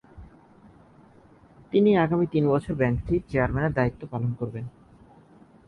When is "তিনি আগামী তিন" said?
1.71-2.43